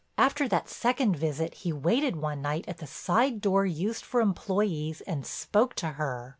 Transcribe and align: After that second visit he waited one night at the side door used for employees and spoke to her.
After 0.17 0.47
that 0.47 0.67
second 0.67 1.15
visit 1.15 1.53
he 1.53 1.71
waited 1.71 2.15
one 2.15 2.41
night 2.41 2.65
at 2.67 2.79
the 2.79 2.87
side 2.87 3.39
door 3.39 3.67
used 3.67 4.03
for 4.03 4.19
employees 4.19 5.01
and 5.01 5.23
spoke 5.27 5.75
to 5.75 5.89
her. 5.89 6.29